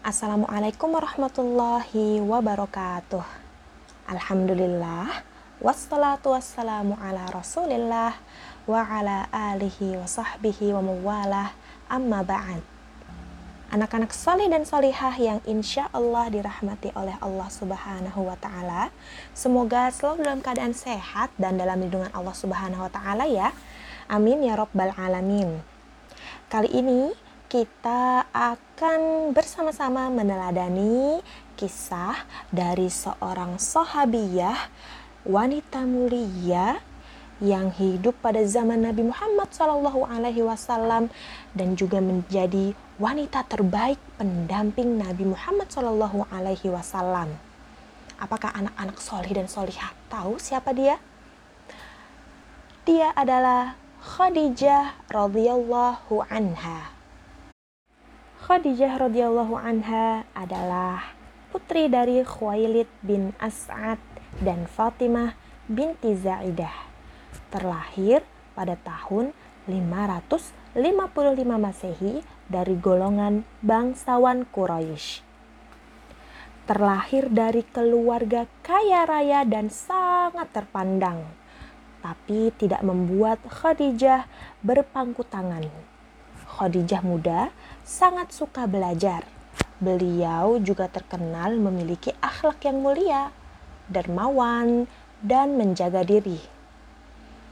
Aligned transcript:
Assalamualaikum 0.00 0.96
warahmatullahi 0.96 2.24
wabarakatuh. 2.24 3.20
Alhamdulillah, 4.08 5.20
wassalatu 5.60 6.32
wassalamu 6.32 6.96
ala 6.96 7.28
rasulillah 7.28 8.16
wa 8.64 8.80
ala 8.80 9.28
alihi 9.28 10.00
wa 10.00 10.08
sahbihi 10.08 10.72
wa 10.72 10.80
mawalah 10.80 11.52
amma 11.92 12.24
ba'd. 12.24 12.64
Anak-anak 13.76 14.16
soleh 14.16 14.48
dan 14.48 14.64
solihah 14.64 15.12
yang 15.20 15.44
insya 15.44 15.92
Allah 15.92 16.32
dirahmati 16.32 16.96
oleh 16.96 17.20
Allah 17.20 17.52
subhanahu 17.52 18.24
wa 18.24 18.40
ta'ala. 18.40 18.88
Semoga 19.36 19.92
selalu 19.92 20.24
dalam 20.24 20.40
keadaan 20.40 20.72
sehat 20.72 21.28
dan 21.36 21.60
dalam 21.60 21.76
lindungan 21.76 22.08
Allah 22.16 22.32
subhanahu 22.32 22.88
wa 22.88 22.90
ta'ala 22.90 23.28
ya. 23.28 23.52
Amin 24.08 24.48
ya 24.48 24.56
Rabbal 24.56 24.96
Alamin. 24.96 25.60
Kali 26.48 26.72
ini 26.72 27.12
kita 27.50 28.30
akan 28.30 29.34
bersama-sama 29.34 30.06
meneladani 30.06 31.18
kisah 31.58 32.14
dari 32.54 32.86
seorang 32.86 33.58
sahabiyah 33.58 34.70
wanita 35.26 35.82
mulia 35.82 36.78
yang 37.42 37.74
hidup 37.74 38.14
pada 38.22 38.38
zaman 38.46 38.86
Nabi 38.86 39.02
Muhammad 39.02 39.50
Shallallahu 39.50 40.06
Alaihi 40.06 40.46
Wasallam 40.46 41.10
dan 41.50 41.74
juga 41.74 41.98
menjadi 41.98 42.70
wanita 43.02 43.42
terbaik 43.50 43.98
pendamping 44.14 45.02
Nabi 45.02 45.34
Muhammad 45.34 45.66
Shallallahu 45.74 46.30
Alaihi 46.30 46.70
Wasallam. 46.70 47.34
Apakah 48.22 48.54
anak-anak 48.54 49.02
solih 49.02 49.34
dan 49.34 49.50
solihah 49.50 49.90
tahu 50.06 50.38
siapa 50.38 50.70
dia? 50.70 51.02
Dia 52.86 53.10
adalah 53.18 53.74
Khadijah 54.06 55.10
radhiyallahu 55.10 56.22
anha. 56.30 56.99
Khadijah 58.50 58.98
radhiyallahu 59.06 59.54
anha 59.54 60.26
adalah 60.34 61.14
putri 61.54 61.86
dari 61.86 62.18
Khuwailid 62.26 62.90
bin 62.98 63.30
As'ad 63.38 64.02
dan 64.42 64.66
Fatimah 64.66 65.38
binti 65.70 66.18
Zaidah 66.18 66.74
terlahir 67.54 68.26
pada 68.58 68.74
tahun 68.74 69.30
555 69.70 70.74
Masehi 71.46 72.26
dari 72.50 72.74
golongan 72.74 73.46
bangsawan 73.62 74.42
Quraisy. 74.50 75.22
Terlahir 76.66 77.30
dari 77.30 77.62
keluarga 77.62 78.50
kaya 78.66 79.06
raya 79.06 79.46
dan 79.46 79.70
sangat 79.70 80.50
terpandang, 80.50 81.22
tapi 82.02 82.50
tidak 82.58 82.82
membuat 82.82 83.38
Khadijah 83.46 84.26
berpangku 84.66 85.22
tangan. 85.22 85.70
Khadijah 86.50 87.06
muda 87.06 87.54
sangat 87.82 88.32
suka 88.34 88.64
belajar. 88.64 89.26
Beliau 89.80 90.60
juga 90.60 90.88
terkenal 90.88 91.56
memiliki 91.56 92.12
akhlak 92.20 92.64
yang 92.64 92.84
mulia, 92.84 93.32
dermawan, 93.88 94.84
dan 95.24 95.56
menjaga 95.56 96.04
diri 96.04 96.60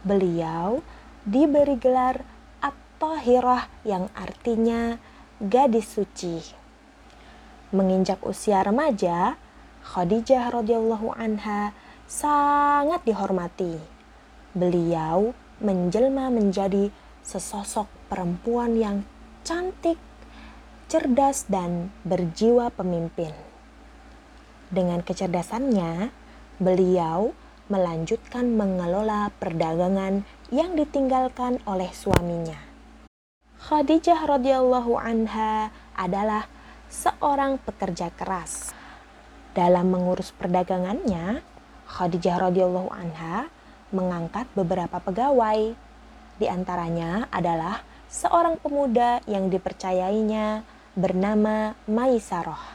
beliau 0.06 0.81
diberi 1.27 1.77
gelar 1.77 2.23
At-Tahirah 2.62 3.69
yang 3.83 4.09
artinya 4.15 4.97
gadis 5.43 5.95
suci. 5.95 6.41
Menginjak 7.75 8.23
usia 8.25 8.65
remaja, 8.65 9.37
Khadijah 9.84 10.49
radhiyallahu 10.49 11.12
anha 11.12 11.77
sangat 12.09 13.05
dihormati. 13.05 13.77
Beliau 14.56 15.37
menjelma 15.61 16.33
menjadi 16.33 16.89
sesosok 17.21 17.87
perempuan 18.09 18.81
yang 18.81 19.05
cantik, 19.45 20.01
cerdas 20.89 21.44
dan 21.53 21.92
berjiwa 22.08 22.72
pemimpin. 22.72 23.36
Dengan 24.72 25.05
kecerdasannya, 25.05 26.08
beliau 26.56 27.36
melanjutkan 27.69 28.56
mengelola 28.56 29.28
perdagangan 29.36 30.25
yang 30.48 30.72
ditinggalkan 30.81 31.60
oleh 31.69 31.93
suaminya. 31.93 32.56
Khadijah 33.69 34.25
radhiyallahu 34.25 34.97
anha 34.97 35.69
adalah 35.93 36.48
seorang 36.88 37.60
pekerja 37.60 38.09
keras. 38.09 38.72
Dalam 39.53 39.93
mengurus 39.93 40.32
perdagangannya, 40.32 41.44
Khadijah 41.84 42.48
radhiyallahu 42.48 42.88
anha 42.88 43.53
mengangkat 43.93 44.48
beberapa 44.56 44.97
pegawai. 45.04 45.77
Di 46.41 46.47
antaranya 46.48 47.28
adalah 47.28 47.84
seorang 48.09 48.56
pemuda 48.56 49.21
yang 49.28 49.53
dipercayainya 49.53 50.78
bernama 50.98 51.78
Maisarah. 51.86 52.75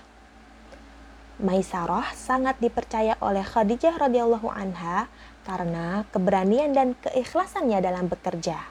Maisarah 1.44 2.08
sangat 2.16 2.56
dipercaya 2.64 3.20
oleh 3.20 3.44
Khadijah 3.44 4.00
radhiyallahu 4.00 4.48
anha 4.48 5.12
karena 5.44 6.08
keberanian 6.08 6.72
dan 6.72 6.96
keikhlasannya 7.04 7.84
dalam 7.84 8.08
bekerja. 8.08 8.64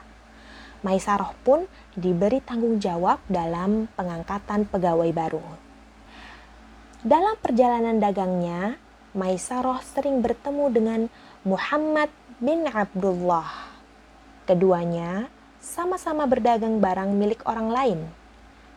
Maisarah 0.81 1.37
pun 1.45 1.69
diberi 1.93 2.41
tanggung 2.41 2.81
jawab 2.81 3.21
dalam 3.29 3.93
pengangkatan 3.93 4.65
pegawai 4.65 5.13
baru. 5.13 5.45
Dalam 7.05 7.37
perjalanan 7.37 8.01
dagangnya, 8.01 8.81
Maisarah 9.13 9.85
sering 9.85 10.25
bertemu 10.25 10.65
dengan 10.73 11.01
Muhammad 11.45 12.09
bin 12.41 12.65
Abdullah. 12.65 13.69
Keduanya 14.49 15.29
sama-sama 15.61 16.25
berdagang 16.25 16.81
barang 16.81 17.13
milik 17.13 17.45
orang 17.45 17.69
lain. 17.69 18.22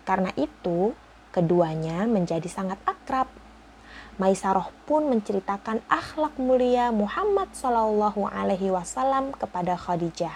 Karena 0.06 0.30
itu, 0.38 0.94
keduanya 1.34 2.06
menjadi 2.06 2.46
sangat 2.46 2.78
akrab 2.86 3.26
Maisarah 4.16 4.72
pun 4.88 5.12
menceritakan 5.12 5.84
akhlak 5.92 6.40
mulia 6.40 6.88
Muhammad 6.88 7.52
Shallallahu 7.52 8.24
Alaihi 8.24 8.72
Wasallam 8.72 9.36
kepada 9.36 9.76
Khadijah, 9.76 10.32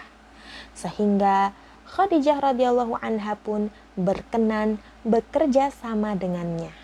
sehingga 0.76 1.56
Khadijah 1.88 2.44
radhiyallahu 2.44 3.00
anha 3.00 3.40
pun 3.40 3.72
berkenan 3.96 4.76
bekerja 5.00 5.72
sama 5.72 6.12
dengannya. 6.12 6.76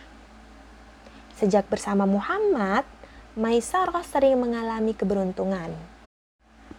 Sejak 1.37 1.69
bersama 1.69 2.09
Muhammad, 2.09 2.89
Maisarah 3.37 4.01
sering 4.01 4.41
mengalami 4.41 4.97
keberuntungan. 4.97 5.77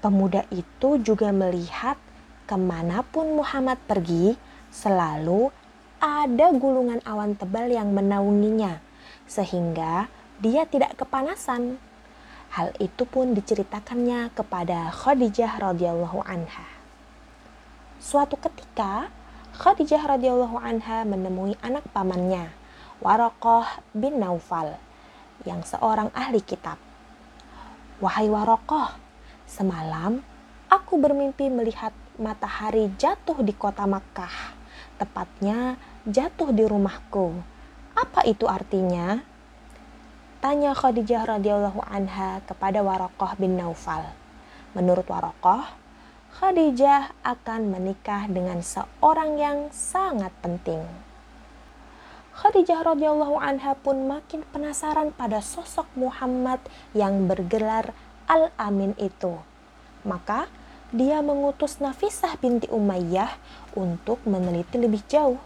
Pemuda 0.01 0.49
itu 0.49 0.97
juga 0.97 1.29
melihat 1.29 2.01
ke 2.49 2.57
mana 2.57 3.05
pun 3.05 3.37
Muhammad 3.37 3.77
pergi, 3.85 4.33
selalu 4.73 5.53
ada 5.97 6.53
gulungan 6.53 7.01
awan 7.05 7.33
tebal 7.33 7.65
yang 7.69 7.89
menaunginya 7.89 8.77
sehingga 9.25 10.05
dia 10.37 10.69
tidak 10.69 10.93
kepanasan. 10.97 11.81
Hal 12.53 12.71
itu 12.79 13.03
pun 13.03 13.35
diceritakannya 13.35 14.31
kepada 14.31 14.93
Khadijah 14.93 15.59
radhiyallahu 15.59 16.23
anha. 16.23 16.65
Suatu 17.99 18.39
ketika, 18.39 19.11
Khadijah 19.57 19.99
radhiyallahu 19.99 20.55
anha 20.61 21.03
menemui 21.03 21.59
anak 21.59 21.83
pamannya, 21.91 22.53
Warokoh 23.03 23.67
bin 23.91 24.21
Naufal, 24.21 24.79
yang 25.43 25.65
seorang 25.65 26.13
ahli 26.15 26.39
kitab. 26.39 26.79
Wahai 27.99 28.31
Warokoh, 28.31 28.95
semalam 29.49 30.23
aku 30.71 31.01
bermimpi 31.01 31.51
melihat 31.51 31.91
matahari 32.15 32.93
jatuh 32.95 33.41
di 33.43 33.51
kota 33.51 33.83
Makkah, 33.83 34.56
tepatnya 34.97 35.77
jatuh 36.09 36.49
di 36.51 36.65
rumahku 36.65 37.57
apa 37.97 38.21
itu 38.29 38.45
artinya? 38.45 39.25
Tanya 40.37 40.77
Khadijah 40.77 41.25
radhiyallahu 41.33 41.81
anha 41.81 42.45
kepada 42.45 42.85
Warokoh 42.85 43.33
bin 43.41 43.57
Naufal. 43.57 44.13
Menurut 44.77 45.09
Warokoh, 45.09 45.65
Khadijah 46.37 47.17
akan 47.25 47.73
menikah 47.73 48.29
dengan 48.29 48.61
seorang 48.61 49.41
yang 49.41 49.73
sangat 49.73 50.29
penting. 50.45 50.85
Khadijah 52.37 52.85
radhiyallahu 52.85 53.41
anha 53.41 53.73
pun 53.73 54.05
makin 54.05 54.45
penasaran 54.53 55.09
pada 55.09 55.41
sosok 55.41 55.89
Muhammad 55.97 56.61
yang 56.93 57.25
bergelar 57.25 57.97
Al-Amin 58.29 58.93
itu. 59.01 59.41
Maka 60.05 60.45
dia 60.91 61.19
mengutus 61.19 61.79
Nafisah 61.83 62.35
binti 62.39 62.69
Umayyah 62.71 63.35
untuk 63.75 64.23
meneliti 64.23 64.79
lebih 64.79 65.03
jauh 65.07 65.39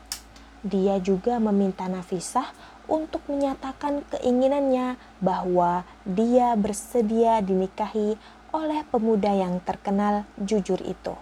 dia 0.62 1.02
juga 1.02 1.42
meminta 1.42 1.90
Nafisah 1.90 2.54
untuk 2.86 3.26
menyatakan 3.26 4.06
keinginannya 4.14 4.94
bahwa 5.18 5.82
dia 6.06 6.54
bersedia 6.54 7.42
dinikahi 7.42 8.14
oleh 8.54 8.86
pemuda 8.94 9.34
yang 9.34 9.58
terkenal 9.66 10.28
jujur 10.38 10.78
itu. 10.86 11.18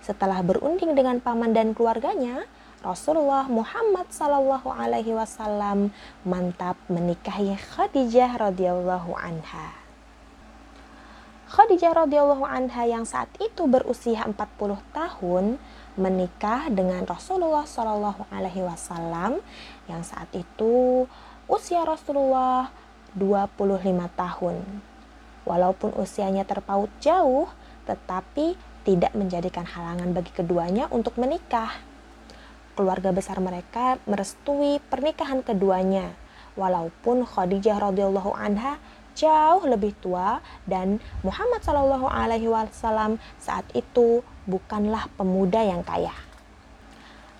Setelah 0.00 0.40
berunding 0.40 0.96
dengan 0.96 1.20
paman 1.20 1.52
dan 1.52 1.76
keluarganya, 1.76 2.48
Rasulullah 2.80 3.44
Muhammad 3.50 4.08
Sallallahu 4.08 4.72
Alaihi 4.72 5.12
Wasallam 5.12 5.92
mantap 6.24 6.80
menikahi 6.88 7.52
Khadijah 7.52 8.38
radhiyallahu 8.38 9.12
anha. 9.12 9.87
Khadijah 11.48 12.04
radhiyallahu 12.04 12.44
anha 12.44 12.84
yang 12.84 13.08
saat 13.08 13.32
itu 13.40 13.64
berusia 13.64 14.20
40 14.20 14.36
tahun 14.92 15.56
menikah 15.96 16.68
dengan 16.68 17.08
Rasulullah 17.08 17.64
Shallallahu 17.64 18.28
Alaihi 18.28 18.60
Wasallam 18.60 19.40
yang 19.88 20.04
saat 20.04 20.28
itu 20.36 21.08
usia 21.48 21.88
Rasulullah 21.88 22.68
25 23.16 23.80
tahun. 24.12 24.60
Walaupun 25.48 25.96
usianya 25.96 26.44
terpaut 26.44 26.92
jauh, 27.00 27.48
tetapi 27.88 28.52
tidak 28.84 29.16
menjadikan 29.16 29.64
halangan 29.64 30.12
bagi 30.12 30.36
keduanya 30.36 30.92
untuk 30.92 31.16
menikah. 31.16 31.80
Keluarga 32.76 33.08
besar 33.08 33.40
mereka 33.40 33.96
merestui 34.04 34.84
pernikahan 34.92 35.40
keduanya, 35.40 36.12
walaupun 36.60 37.24
Khadijah 37.24 37.88
radhiyallahu 37.88 38.36
anha 38.36 38.76
jauh 39.18 39.66
lebih 39.66 39.98
tua 39.98 40.38
dan 40.62 41.02
Muhammad 41.26 41.58
Shallallahu 41.66 42.06
Alaihi 42.06 42.46
Wasallam 42.46 43.18
saat 43.42 43.66
itu 43.74 44.22
bukanlah 44.46 45.10
pemuda 45.18 45.58
yang 45.66 45.82
kaya. 45.82 46.14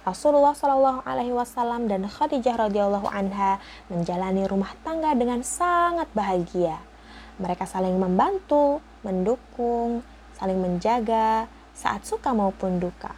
Rasulullah 0.02 0.58
Shallallahu 0.58 1.06
Alaihi 1.06 1.36
Wasallam 1.36 1.86
dan 1.86 2.10
Khadijah 2.10 2.58
radhiyallahu 2.58 3.06
anha 3.06 3.62
menjalani 3.86 4.42
rumah 4.50 4.74
tangga 4.82 5.14
dengan 5.14 5.46
sangat 5.46 6.10
bahagia. 6.16 6.82
Mereka 7.38 7.68
saling 7.70 7.94
membantu, 7.94 8.82
mendukung, 9.06 10.02
saling 10.34 10.58
menjaga 10.58 11.46
saat 11.76 12.02
suka 12.02 12.34
maupun 12.34 12.82
duka. 12.82 13.14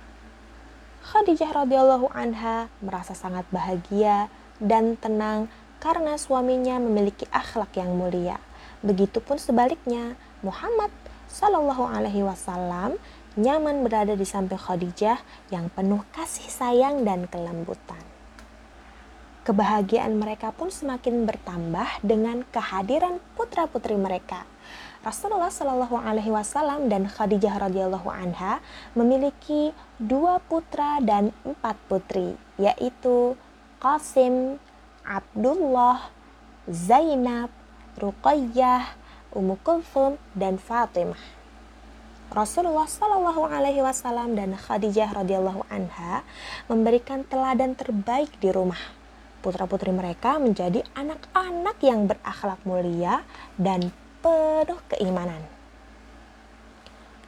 Khadijah 1.01 1.65
radhiyallahu 1.65 2.13
anha 2.13 2.69
merasa 2.85 3.17
sangat 3.17 3.49
bahagia 3.49 4.29
dan 4.61 5.01
tenang 5.01 5.49
karena 5.81 6.21
suaminya 6.21 6.77
memiliki 6.77 7.25
akhlak 7.33 7.73
yang 7.81 7.97
mulia. 7.97 8.37
Begitupun 8.81 9.37
sebaliknya, 9.37 10.17
Muhammad 10.41 10.89
Shallallahu 11.29 11.85
Alaihi 11.85 12.25
Wasallam 12.25 12.97
nyaman 13.37 13.85
berada 13.85 14.17
di 14.17 14.25
samping 14.25 14.59
Khadijah 14.59 15.21
yang 15.53 15.69
penuh 15.71 16.03
kasih 16.11 16.49
sayang 16.49 17.05
dan 17.05 17.29
kelembutan. 17.29 18.01
Kebahagiaan 19.45 20.17
mereka 20.17 20.53
pun 20.53 20.69
semakin 20.69 21.25
bertambah 21.25 22.05
dengan 22.05 22.45
kehadiran 22.49 23.21
putra-putri 23.37 23.97
mereka. 23.97 24.45
Rasulullah 25.01 25.49
Shallallahu 25.49 25.97
Alaihi 25.97 26.29
Wasallam 26.29 26.93
dan 26.93 27.09
Khadijah 27.09 27.57
radhiyallahu 27.57 28.09
anha 28.09 28.61
memiliki 28.93 29.73
dua 29.97 30.41
putra 30.45 31.01
dan 31.01 31.33
empat 31.45 31.77
putri, 31.89 32.37
yaitu 32.61 33.33
Qasim, 33.81 34.61
Abdullah, 35.05 36.13
Zainab, 36.69 37.49
Ruqayyah, 37.99 38.95
Ummu 39.35 39.59
Kulthum, 39.65 40.21
dan 40.37 40.61
Fatimah. 40.61 41.19
Rasulullah 42.31 42.87
Shallallahu 42.87 43.43
Alaihi 43.51 43.83
Wasallam 43.83 44.39
dan 44.39 44.55
Khadijah 44.55 45.11
radhiyallahu 45.11 45.67
anha 45.67 46.23
memberikan 46.71 47.27
teladan 47.27 47.75
terbaik 47.75 48.31
di 48.39 48.55
rumah 48.55 48.79
putra-putri 49.41 49.91
mereka 49.91 50.37
menjadi 50.37 50.85
anak-anak 50.93 51.81
yang 51.81 52.05
berakhlak 52.05 52.61
mulia 52.69 53.25
dan 53.57 53.89
penuh 54.21 54.81
keimanan. 54.93 55.43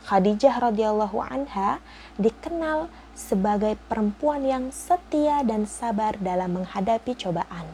Khadijah 0.02 0.60
radhiyallahu 0.60 1.18
anha 1.24 1.80
dikenal 2.20 2.92
sebagai 3.16 3.80
perempuan 3.88 4.44
yang 4.44 4.64
setia 4.74 5.40
dan 5.46 5.64
sabar 5.64 6.18
dalam 6.20 6.62
menghadapi 6.62 7.16
cobaan. 7.16 7.70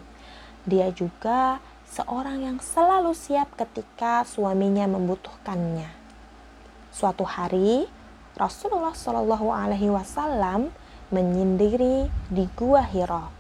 Dia 0.68 0.92
juga 0.92 1.58
seorang 1.88 2.44
yang 2.44 2.58
selalu 2.60 3.16
siap 3.16 3.56
ketika 3.56 4.22
suaminya 4.28 4.84
membutuhkannya. 4.84 5.88
Suatu 6.92 7.24
hari, 7.24 7.88
Rasulullah 8.36 8.92
Shallallahu 8.92 9.48
Alaihi 9.50 9.90
Wasallam 9.90 10.70
menyendiri 11.08 12.12
di 12.28 12.44
Gua 12.52 12.84
Hiro 12.84 13.38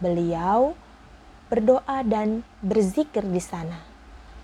beliau 0.00 0.72
berdoa 1.52 2.00
dan 2.06 2.40
berzikir 2.64 3.26
di 3.26 3.38
sana. 3.38 3.84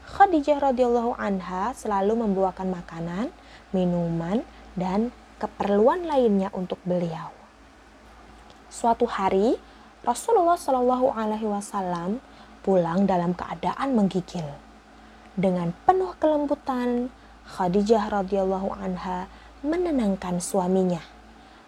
Khadijah 0.06 0.60
radhiyallahu 0.62 1.19
anha 1.19 1.72
selalu 1.75 2.14
membawakan 2.14 2.70
makanan, 2.70 3.26
minuman, 3.72 4.44
dan 4.78 5.10
keperluan 5.40 6.06
lainnya 6.06 6.52
untuk 6.54 6.78
beliau. 6.87 7.32
Suatu 8.70 9.08
hari, 9.08 9.58
Rasulullah 10.04 10.54
Shallallahu 10.54 11.10
Alaihi 11.16 11.48
Wasallam 11.48 12.22
pulang 12.66 13.06
dalam 13.06 13.30
keadaan 13.38 13.94
menggigil. 13.94 14.50
Dengan 15.38 15.70
penuh 15.86 16.18
kelembutan, 16.18 17.14
Khadijah 17.46 18.10
radhiyallahu 18.10 18.74
anha 18.74 19.30
menenangkan 19.62 20.42
suaminya 20.42 21.14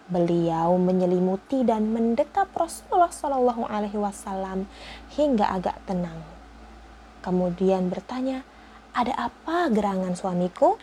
Beliau 0.08 0.80
menyelimuti 0.80 1.68
dan 1.68 1.92
mendekap 1.92 2.48
Rasulullah 2.56 3.12
Shallallahu 3.12 3.68
Alaihi 3.68 4.00
Wasallam 4.00 4.64
hingga 5.12 5.44
agak 5.52 5.84
tenang. 5.84 6.24
Kemudian 7.20 7.92
bertanya, 7.92 8.40
ada 8.96 9.28
apa 9.28 9.68
gerangan 9.68 10.16
suamiku? 10.16 10.80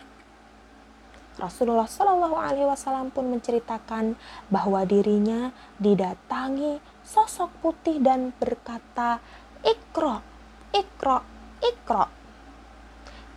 Rasulullah 1.42 1.90
Shallallahu 1.90 2.38
Alaihi 2.38 2.70
Wasallam 2.70 3.10
pun 3.10 3.26
menceritakan 3.34 4.14
bahwa 4.46 4.86
dirinya 4.86 5.50
didatangi 5.82 6.78
sosok 7.02 7.50
putih 7.66 7.98
dan 7.98 8.30
berkata, 8.38 9.18
ikro, 9.64 10.20
ikro, 10.74 11.18
ikro. 11.62 12.04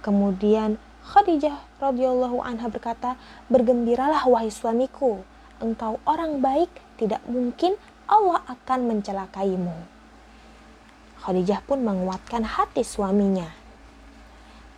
Kemudian 0.04 0.82
Khadijah 1.10 1.64
radhiyallahu 1.80 2.44
anha 2.44 2.68
berkata, 2.68 3.16
bergembiralah 3.48 4.24
wahai 4.28 4.52
suamiku 4.52 5.24
engkau 5.60 6.00
orang 6.08 6.40
baik, 6.40 6.72
tidak 6.96 7.22
mungkin 7.28 7.76
Allah 8.08 8.42
akan 8.48 8.80
mencelakaimu. 8.90 9.76
Khadijah 11.20 11.62
pun 11.68 11.84
menguatkan 11.84 12.48
hati 12.48 12.82
suaminya. 12.82 13.52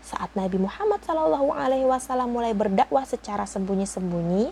Saat 0.02 0.34
Nabi 0.34 0.58
Muhammad 0.58 1.06
Shallallahu 1.06 1.54
Alaihi 1.54 1.86
Wasallam 1.86 2.34
mulai 2.34 2.58
berdakwah 2.58 3.06
secara 3.06 3.46
sembunyi-sembunyi, 3.46 4.50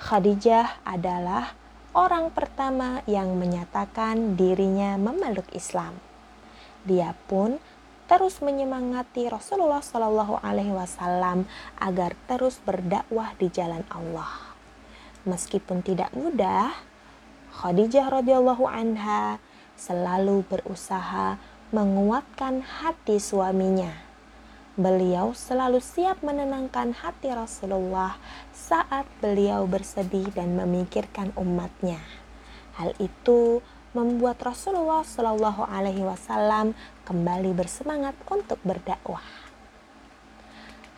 Khadijah 0.00 0.82
adalah 0.88 1.52
orang 1.92 2.32
pertama 2.32 3.04
yang 3.04 3.36
menyatakan 3.36 4.40
dirinya 4.40 4.96
memeluk 4.96 5.46
Islam. 5.52 6.07
Dia 6.86 7.16
pun 7.26 7.58
terus 8.08 8.40
menyemangati 8.40 9.28
Rasulullah 9.28 9.84
Shallallahu 9.84 10.40
Alaihi 10.40 10.72
Wasallam 10.72 11.44
agar 11.76 12.16
terus 12.24 12.56
berdakwah 12.64 13.36
di 13.36 13.52
jalan 13.52 13.84
Allah. 13.92 14.56
Meskipun 15.28 15.84
tidak 15.84 16.08
mudah, 16.16 16.72
Khadijah 17.58 18.08
radhiyallahu 18.08 18.64
anha 18.64 19.36
selalu 19.76 20.46
berusaha 20.48 21.36
menguatkan 21.68 22.64
hati 22.64 23.20
suaminya. 23.20 23.92
Beliau 24.78 25.34
selalu 25.34 25.82
siap 25.82 26.22
menenangkan 26.22 26.94
hati 26.96 27.34
Rasulullah 27.34 28.16
saat 28.54 29.04
beliau 29.18 29.66
bersedih 29.66 30.30
dan 30.32 30.54
memikirkan 30.54 31.34
umatnya. 31.34 31.98
Hal 32.78 32.94
itu 33.02 33.58
membuat 33.96 34.40
Rasulullah 34.44 35.06
Shallallahu 35.06 35.64
Alaihi 35.64 36.04
Wasallam 36.04 36.76
kembali 37.08 37.56
bersemangat 37.56 38.14
untuk 38.28 38.60
berdakwah. 38.66 39.48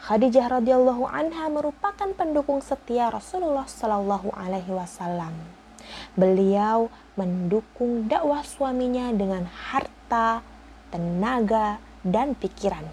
Khadijah 0.00 0.58
radhiyallahu 0.58 1.06
anha 1.06 1.46
merupakan 1.52 2.08
pendukung 2.16 2.64
setia 2.64 3.12
Rasulullah 3.12 3.68
Shallallahu 3.68 4.32
alaihi 4.32 4.72
wasallam. 4.72 5.36
Beliau 6.16 6.88
mendukung 7.20 8.08
dakwah 8.08 8.40
suaminya 8.40 9.12
dengan 9.12 9.44
harta, 9.46 10.40
tenaga, 10.88 11.78
dan 12.00 12.32
pikiran. 12.32 12.88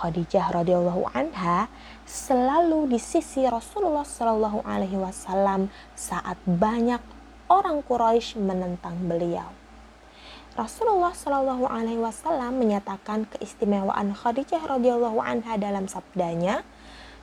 Khadijah 0.00 0.48
radhiyallahu 0.58 1.12
anha 1.12 1.68
selalu 2.08 2.88
di 2.88 2.98
sisi 2.98 3.44
Rasulullah 3.44 4.08
Shallallahu 4.08 4.64
alaihi 4.64 4.96
wasallam 4.96 5.68
saat 5.92 6.40
banyak 6.48 7.04
orang 7.48 7.80
Quraisy 7.84 8.36
menentang 8.40 8.96
beliau. 9.08 9.48
Rasulullah 10.58 11.14
Shallallahu 11.14 11.70
Alaihi 11.70 12.02
Wasallam 12.02 12.58
menyatakan 12.58 13.30
keistimewaan 13.30 14.10
Khadijah 14.12 14.58
radhiyallahu 14.58 15.22
anha 15.22 15.54
dalam 15.54 15.86
sabdanya, 15.86 16.66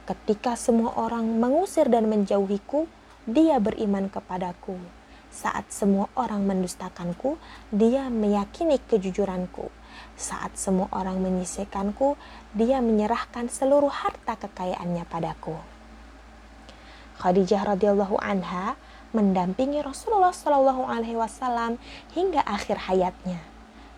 ketika 0.07 0.55
semua 0.55 0.95
orang 0.95 1.37
mengusir 1.37 1.91
dan 1.91 2.07
menjauhiku, 2.07 2.87
dia 3.27 3.59
beriman 3.59 4.07
kepadaku. 4.07 4.79
Saat 5.35 5.67
semua 5.67 6.07
orang 6.15 6.47
mendustakanku, 6.47 7.35
dia 7.75 8.07
meyakini 8.07 8.79
kejujuranku. 8.79 9.67
Saat 10.15 10.55
semua 10.55 10.87
orang 10.95 11.19
menyisihkanku, 11.19 12.15
dia 12.55 12.79
menyerahkan 12.79 13.51
seluruh 13.51 13.91
harta 13.91 14.39
kekayaannya 14.39 15.03
padaku. 15.11 15.59
Khadijah 17.19 17.75
radhiyallahu 17.75 18.15
anha 18.19 18.79
mendampingi 19.15 19.79
Rasulullah 19.79 20.35
Shallallahu 20.35 20.91
Alaihi 20.91 21.15
Wasallam 21.15 21.79
hingga 22.11 22.43
akhir 22.43 22.91
hayatnya. 22.91 23.39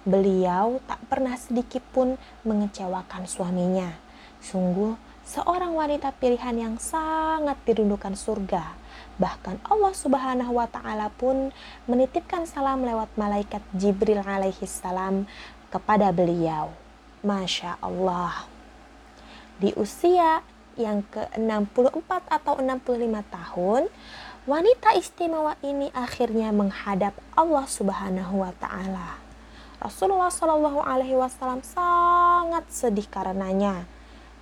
Beliau 0.06 0.78
tak 0.86 1.02
pernah 1.10 1.34
sedikit 1.36 1.82
pun 1.90 2.16
mengecewakan 2.46 3.26
suaminya. 3.26 3.98
Sungguh 4.40 4.94
seorang 5.26 5.74
wanita 5.74 6.14
pilihan 6.16 6.56
yang 6.56 6.76
sangat 6.78 7.58
dirindukan 7.66 8.14
surga. 8.14 8.78
Bahkan 9.18 9.66
Allah 9.66 9.94
Subhanahu 9.98 10.62
wa 10.62 10.70
taala 10.70 11.10
pun 11.10 11.50
menitipkan 11.90 12.46
salam 12.46 12.86
lewat 12.86 13.10
malaikat 13.18 13.66
Jibril 13.74 14.22
alaihi 14.22 14.64
salam 14.70 15.26
kepada 15.74 16.14
beliau. 16.14 16.72
Masya 17.26 17.82
Allah. 17.82 18.46
Di 19.58 19.74
usia 19.74 20.46
yang 20.78 21.02
ke-64 21.10 22.12
atau 22.30 22.62
65 22.62 23.26
tahun, 23.34 23.90
wanita 24.48 24.96
istimewa 24.96 25.60
ini 25.60 25.92
akhirnya 25.92 26.56
menghadap 26.56 27.12
Allah 27.36 27.68
Subhanahu 27.68 28.48
wa 28.48 28.56
taala. 28.56 29.20
Rasulullah 29.84 30.32
Shallallahu 30.32 30.88
alaihi 30.88 31.20
wasallam 31.20 31.60
sangat 31.68 32.64
sedih 32.72 33.12
karenanya. 33.12 33.84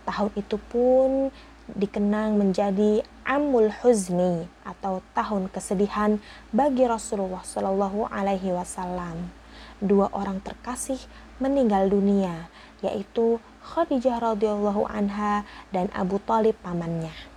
Tahun 0.05 0.29
itu 0.38 0.62
pun 0.69 1.33
dikenang 1.74 2.38
menjadi 2.38 3.01
Amul 3.25 3.74
Huzni 3.81 4.45
atau 4.62 5.01
tahun 5.17 5.50
kesedihan 5.50 6.21
bagi 6.53 6.85
Rasulullah 6.85 7.41
Shallallahu 7.41 8.05
Alaihi 8.13 8.53
Wasallam. 8.53 9.33
Dua 9.81 10.13
orang 10.13 10.45
terkasih 10.45 11.01
meninggal 11.41 11.89
dunia, 11.89 12.53
yaitu 12.85 13.41
Khadijah 13.65 14.21
radhiyallahu 14.21 14.85
anha 14.85 15.41
dan 15.74 15.89
Abu 15.97 16.21
Talib 16.21 16.53
pamannya. 16.62 17.35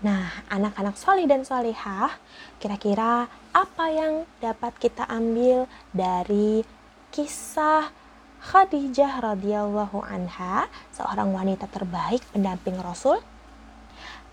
Nah, 0.00 0.32
anak-anak 0.48 0.96
solih 0.96 1.28
dan 1.28 1.44
solihah, 1.44 2.16
kira-kira 2.56 3.28
apa 3.52 3.84
yang 3.92 4.24
dapat 4.40 4.72
kita 4.80 5.04
ambil 5.04 5.68
dari 5.92 6.64
kisah 7.12 7.92
Khadijah 8.40 9.20
radhiyallahu 9.20 10.00
anha, 10.00 10.72
seorang 10.96 11.36
wanita 11.36 11.68
terbaik 11.68 12.24
pendamping 12.32 12.80
Rasul. 12.80 13.20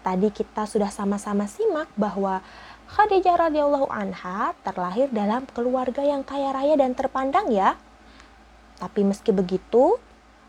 Tadi 0.07 0.31
kita 0.31 0.63
sudah 0.63 0.87
sama-sama 0.87 1.51
simak 1.51 1.91
bahwa 1.99 2.39
Khadijah 2.87 3.35
radhiyallahu 3.35 3.91
anha 3.91 4.55
terlahir 4.63 5.11
dalam 5.11 5.43
keluarga 5.51 5.99
yang 5.99 6.23
kaya 6.23 6.55
raya 6.55 6.79
dan 6.79 6.95
terpandang 6.95 7.51
ya. 7.51 7.75
Tapi 8.79 9.03
meski 9.03 9.35
begitu, 9.35 9.99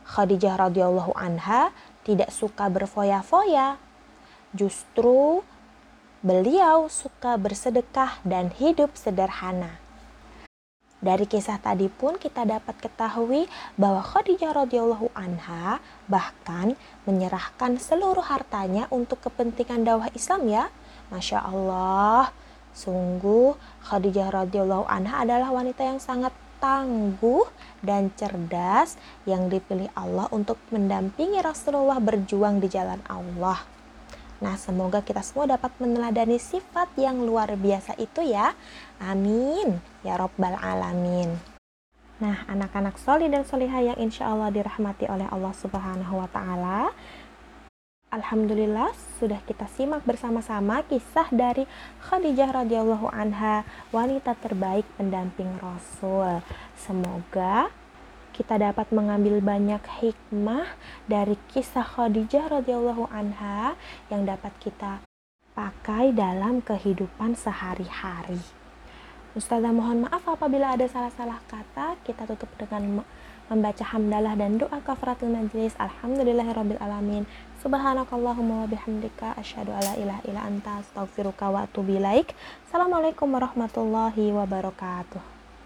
Khadijah 0.07 0.63
radhiyallahu 0.63 1.19
anha 1.19 1.75
tidak 2.07 2.31
suka 2.31 2.71
berfoya-foya. 2.71 3.88
Justru 4.59 5.47
beliau 6.19 6.91
suka 6.91 7.39
bersedekah 7.39 8.19
dan 8.27 8.51
hidup 8.59 8.99
sederhana. 8.99 9.79
Dari 10.99 11.31
kisah 11.31 11.63
tadi 11.63 11.87
pun 11.87 12.19
kita 12.19 12.43
dapat 12.43 12.75
ketahui 12.83 13.47
bahwa 13.79 14.03
Khadijah 14.03 14.51
radhiyallahu 14.51 15.15
anha 15.15 15.79
bahkan 16.11 16.75
menyerahkan 17.07 17.79
seluruh 17.79 18.27
hartanya 18.27 18.91
untuk 18.91 19.23
kepentingan 19.23 19.87
dakwah 19.87 20.11
Islam 20.11 20.51
ya. 20.51 20.65
Masya 21.15 21.39
Allah, 21.39 22.35
sungguh 22.75 23.55
Khadijah 23.87 24.43
radhiyallahu 24.43 24.91
anha 24.91 25.23
adalah 25.23 25.55
wanita 25.55 25.87
yang 25.87 26.03
sangat 26.03 26.35
tangguh 26.59 27.47
dan 27.79 28.11
cerdas 28.19 28.99
yang 29.23 29.47
dipilih 29.47 29.95
Allah 29.95 30.27
untuk 30.35 30.59
mendampingi 30.75 31.39
Rasulullah 31.39 32.03
berjuang 32.03 32.59
di 32.59 32.67
jalan 32.67 32.99
Allah. 33.07 33.78
Nah, 34.39 34.55
semoga 34.55 35.03
kita 35.03 35.23
semua 35.27 35.51
dapat 35.51 35.75
meneladani 35.83 36.39
sifat 36.39 36.91
yang 36.95 37.27
luar 37.27 37.59
biasa 37.59 37.99
itu 37.99 38.23
ya. 38.23 38.55
Amin. 39.03 39.83
Ya 40.07 40.15
Robbal 40.15 40.55
Alamin. 40.59 41.35
Nah, 42.19 42.43
anak-anak 42.51 42.99
soli 42.99 43.31
dan 43.31 43.47
solihah 43.47 43.95
yang 43.95 43.99
insya 43.99 44.31
Allah 44.31 44.51
dirahmati 44.51 45.07
oleh 45.07 45.31
Allah 45.31 45.55
Subhanahu 45.55 46.19
wa 46.19 46.27
Ta'ala, 46.27 46.91
Alhamdulillah 48.09 48.97
sudah 49.21 49.37
kita 49.45 49.69
simak 49.69 50.01
bersama-sama 50.09 50.81
kisah 50.89 51.29
dari 51.29 51.69
Khadijah 52.09 52.65
radhiyallahu 52.65 53.05
anha, 53.13 53.69
wanita 53.93 54.33
terbaik 54.41 54.89
pendamping 54.97 55.61
Rasul. 55.61 56.41
Semoga 56.73 57.69
kita 58.39 58.55
dapat 58.55 58.87
mengambil 58.95 59.43
banyak 59.43 59.83
hikmah 59.99 60.79
dari 61.11 61.35
kisah 61.51 61.83
Khadijah 61.83 62.63
radhiyallahu 62.63 63.11
anha 63.11 63.75
yang 64.15 64.23
dapat 64.23 64.55
kita 64.63 65.03
pakai 65.59 66.15
dalam 66.15 66.63
kehidupan 66.63 67.35
sehari-hari. 67.35 68.39
Ustazah 69.35 69.75
mohon 69.75 70.07
maaf 70.07 70.23
apabila 70.23 70.79
ada 70.79 70.87
salah-salah 70.87 71.43
kata. 71.51 71.99
Kita 72.07 72.31
tutup 72.31 72.47
dengan 72.55 73.03
membaca 73.51 73.85
hamdalah 73.91 74.39
dan 74.39 74.55
doa 74.63 74.79
kafaratul 74.87 75.35
majlis. 75.35 75.75
Alhamdulillahirabbil 75.83 76.79
alamin. 76.79 77.27
Subhanakallahumma 77.59 78.65
wa 78.65 78.69
bihamdika 78.71 79.35
asyhadu 79.35 79.75
alla 79.75 79.99
ilaha 79.99 80.23
illa 80.31 80.47
anta 80.47 80.79
astaghfiruka 80.79 81.51
wa 81.51 81.67
atubu 81.67 81.99
ilaik. 81.99 82.39
Assalamualaikum 82.71 83.35
warahmatullahi 83.35 84.31
wabarakatuh. 84.31 85.38